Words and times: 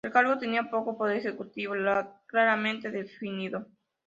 El 0.03 0.11
cargo 0.11 0.39
tenía 0.39 0.63
poco 0.71 0.97
poder 0.97 1.17
ejecutivo 1.17 1.75
claramente 2.25 2.89
definido. 2.89 3.67